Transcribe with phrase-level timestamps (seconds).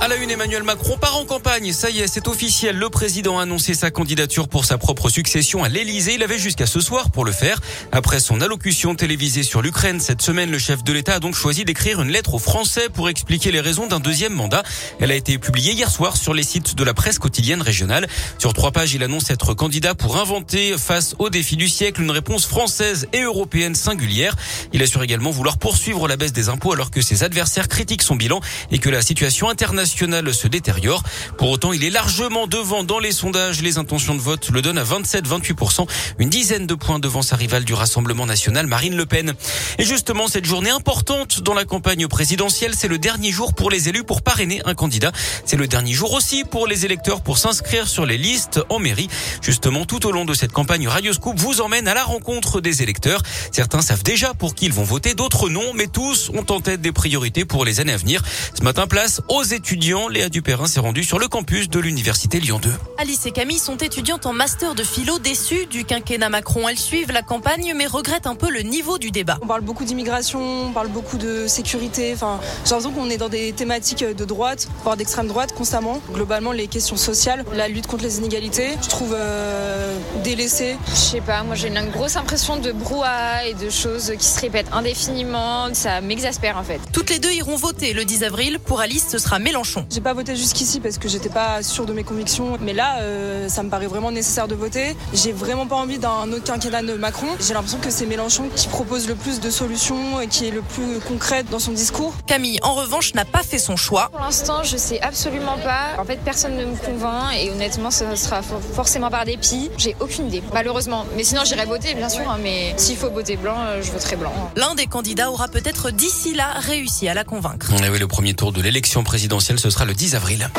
[0.00, 1.72] À la une, Emmanuel Macron part en campagne.
[1.72, 2.76] Ça y est, c'est officiel.
[2.76, 6.14] Le président a annoncé sa candidature pour sa propre succession à l'Elysée.
[6.14, 7.60] Il avait jusqu'à ce soir pour le faire.
[7.90, 11.64] Après son allocution télévisée sur l'Ukraine cette semaine, le chef de l'État a donc choisi
[11.64, 14.62] d'écrire une lettre aux Français pour expliquer les raisons d'un deuxième mandat.
[15.00, 18.06] Elle a été publiée hier soir sur les sites de la presse quotidienne régionale.
[18.38, 22.10] Sur trois pages, il annonce être candidat pour inventer face aux défis du siècle une
[22.10, 24.36] réponse française et européenne singulière.
[24.72, 28.16] Il assure également vouloir poursuivre la baisse des impôts alors que ses adversaires critiquent son
[28.16, 28.40] bilan
[28.70, 31.02] et que la situation internationale se détériore.
[31.38, 33.62] Pour autant, il est largement devant dans les sondages.
[33.62, 35.86] Les intentions de vote le donnent à 27-28%,
[36.18, 39.34] une dizaine de points devant sa rivale du Rassemblement national, Marine Le Pen.
[39.78, 43.88] Et justement, cette journée importante dans la campagne présidentielle, c'est le dernier jour pour les
[43.88, 45.12] élus pour parrainer un candidat.
[45.44, 49.08] C'est le dernier jour aussi pour les électeurs pour s'inscrire sur les listes en mairie.
[49.40, 52.82] Justement, tout au long de cette campagne, Radio Scoop vous emmène à la rencontre des
[52.82, 53.22] électeurs.
[53.52, 56.80] Certains savent déjà pour qui ils vont voter, d'autres non, mais tous ont en tête
[56.80, 58.22] des priorités pour les années à venir.
[58.54, 62.60] Ce matin, place aux étudiants Léa Dupérin s'est rendue sur le campus de l'université Lyon
[62.62, 62.70] 2.
[62.96, 66.68] Alice et Camille sont étudiantes en master de philo déçues du quinquennat Macron.
[66.68, 69.36] Elles suivent la campagne mais regrettent un peu le niveau du débat.
[69.42, 72.12] On parle beaucoup d'immigration, on parle beaucoup de sécurité.
[72.14, 76.00] Enfin, j'ai l'impression qu'on est dans des thématiques de droite, voire d'extrême droite constamment.
[76.12, 80.76] Globalement, les questions sociales, la lutte contre les inégalités, je trouve euh, délaissée.
[80.90, 84.40] Je sais pas, moi j'ai une grosse impression de brouhaha et de choses qui se
[84.40, 85.74] répètent indéfiniment.
[85.74, 86.80] Ça m'exaspère en fait.
[86.92, 88.60] Toutes les deux iront voter le 10 avril.
[88.60, 91.92] Pour Alice, ce sera Mélenchon j'ai pas voté jusqu'ici parce que j'étais pas sûre de
[91.92, 94.96] mes convictions, mais là, euh, ça me paraît vraiment nécessaire de voter.
[95.12, 97.26] J'ai vraiment pas envie d'un autre quinquennat de Macron.
[97.40, 100.62] J'ai l'impression que c'est Mélenchon qui propose le plus de solutions et qui est le
[100.62, 102.14] plus concret dans son discours.
[102.26, 104.08] Camille, en revanche, n'a pas fait son choix.
[104.10, 106.00] Pour l'instant, je sais absolument pas.
[106.00, 109.70] En fait, personne ne me convainc et honnêtement, ce sera forcément par dépit.
[109.78, 111.06] J'ai aucune idée, malheureusement.
[111.16, 112.28] Mais sinon, j'irai voter, bien sûr.
[112.28, 114.32] Hein, mais s'il faut voter blanc, euh, je voterai blanc.
[114.56, 117.72] L'un des candidats aura peut-être d'ici là réussi à la convaincre.
[117.82, 120.50] Et oui, le premier tour de l'élection présidentielle ce sera le 10 avril.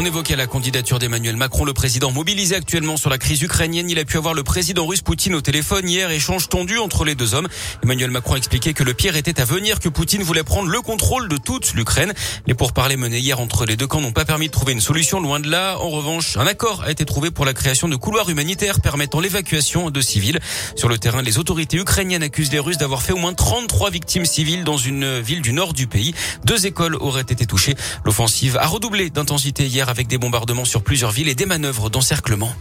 [0.00, 3.90] On évoquait la candidature d'Emmanuel Macron, le président mobilisé actuellement sur la crise ukrainienne.
[3.90, 7.16] Il a pu avoir le président russe Poutine au téléphone hier, échange tendu entre les
[7.16, 7.48] deux hommes.
[7.82, 10.80] Emmanuel Macron a expliqué que le pire était à venir, que Poutine voulait prendre le
[10.82, 12.12] contrôle de toute l'Ukraine.
[12.46, 15.20] Les pourparlers menés hier entre les deux camps n'ont pas permis de trouver une solution,
[15.20, 15.76] loin de là.
[15.80, 19.90] En revanche, un accord a été trouvé pour la création de couloirs humanitaires permettant l'évacuation
[19.90, 20.38] de civils.
[20.76, 24.26] Sur le terrain, les autorités ukrainiennes accusent les Russes d'avoir fait au moins 33 victimes
[24.26, 26.14] civiles dans une ville du nord du pays.
[26.44, 27.74] Deux écoles auraient été touchées.
[28.04, 32.52] L'offensive a redoublé d'intensité avec des bombardements sur plusieurs villes et des manœuvres d'encerclement.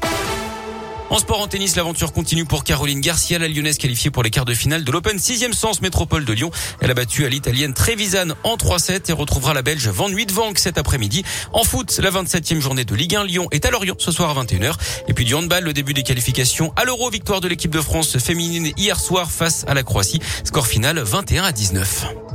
[1.10, 4.44] En sport en tennis, l'aventure continue pour Caroline Garcia, la lyonnaise qualifiée pour les quarts
[4.44, 6.52] de finale de l'Open 6e sens métropole de Lyon.
[6.82, 10.78] Elle a battu à l'italienne Trevisan en 3-7 et retrouvera la belge Van Vank cet
[10.78, 11.24] après-midi.
[11.54, 14.44] En foot, la 27e journée de Ligue 1 Lyon est à Lorient ce soir à
[14.44, 14.74] 21h.
[15.08, 18.18] Et puis du handball, le début des qualifications à l'Euro, victoire de l'équipe de France
[18.18, 20.20] féminine hier soir face à la Croatie.
[20.44, 22.27] Score final 21 à 19.